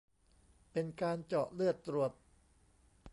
[0.71, 2.11] เป็นการเจาะเลือดตรวจ